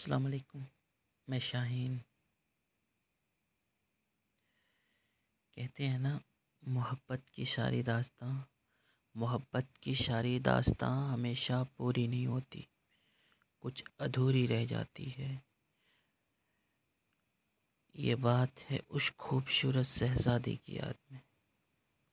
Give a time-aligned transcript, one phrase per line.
[0.00, 0.64] अस्सलाम वालेकुम,
[1.28, 1.96] मैं शाहीन।
[5.56, 6.12] कहते हैं ना,
[6.62, 8.30] मोहब्बत की सारी दास्तां,
[9.14, 12.66] मोहब्बत की सारी दास्तां हमेशा पूरी नहीं होती,
[13.62, 15.42] कुछ अधूरी रह जाती है।
[17.94, 21.20] ये बात है उस खूबसूरत शहज़ादी की याद में,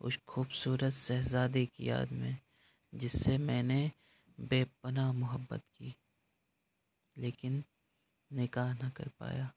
[0.01, 2.37] उस खूबसूरत शहज़ादी की याद में,
[2.93, 3.91] जिससे मैंने
[4.39, 5.95] बेपनाह मोहब्बत की।
[7.17, 7.63] लेकिन
[8.33, 9.53] निकाह न कर पाया।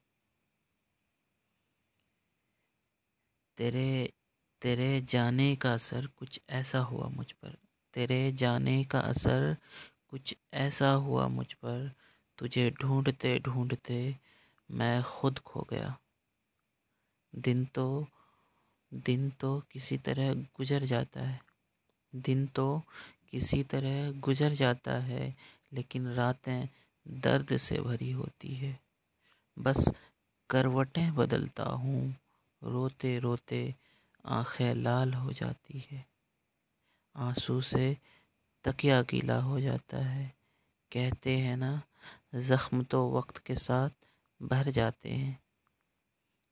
[3.57, 4.13] तेरे
[4.61, 7.57] तेरे जाने का असर कुछ ऐसा हुआ मुझ पर।
[7.93, 9.57] तेरे जाने का असर
[10.09, 11.91] कुछ ऐसा हुआ मुझ पर।
[12.37, 14.15] तुझे ढूंढते ढूंढते
[14.71, 15.99] मैं खुद खो गया।
[17.35, 18.07] दिन तो
[18.93, 21.41] दिन तो किसी तरह गुजर जाता है।
[22.15, 22.81] दिन तो
[23.31, 25.35] किसी तरह गुजर जाता है,
[25.73, 26.67] लेकिन रातें
[27.07, 28.79] दर्द से भरी होती है।
[29.59, 29.91] बस
[30.49, 32.15] करवटें बदलता हूँ।
[32.63, 33.75] रोते रोते
[34.25, 36.05] आँखें लाल हो जाती है।
[37.15, 37.97] आँसू से
[38.63, 40.33] तकिया गीला हो जाता है।
[40.91, 41.81] कहते हैं ना,
[42.35, 43.89] ज़ख्म तो वक्त के साथ
[44.41, 45.43] भर जाते हैं।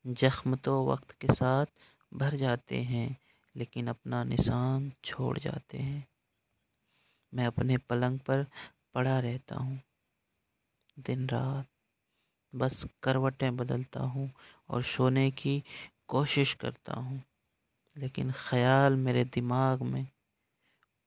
[0.08, 1.66] जख्म तो वक्त के साथ
[2.14, 3.18] भर जाते हैं,
[3.56, 6.08] लेकिन अपना निशान छोड़ जाते हैं।
[7.34, 8.46] मैं अपने पलंग पर
[8.94, 9.82] पड़ा रहता हूँ।
[11.00, 11.68] दिन रात
[12.54, 14.30] बस करवटें बदलता हूँ
[14.70, 15.62] और सोने की
[16.08, 17.22] कोशिश करता हूँ,
[17.96, 20.08] लेकिन ख़याल मेरे दिमाग में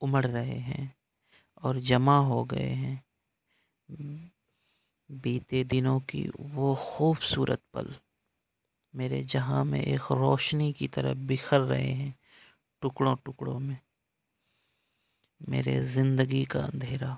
[0.02, 0.94] उमड़ रहे हैं
[1.62, 3.02] और जमा हो गए हैं।
[5.10, 7.94] बीते दिनों की वो खूबसूरत पल
[8.94, 12.14] मेरे जहाँ में एक रोशनी की तरह बिखर रहे हैं
[12.82, 13.78] टुकड़ों टुकड़ों में।
[15.40, 17.16] मेरे ज़िंदगी का अंधेरा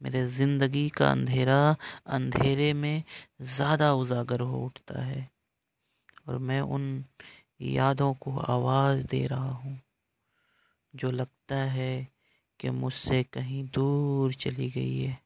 [0.00, 3.02] मेरे ज़िंदगी का अंधेरा अंधेरे में
[3.42, 5.28] ज़्यादा उजागर हो उठता है
[6.28, 7.04] और मैं उन
[7.60, 9.80] यादों को आवाज़ दे रहा हूँ,
[10.94, 12.08] जो लगता है
[12.60, 15.18] कि मुझसे कहीं दूर चली गई है।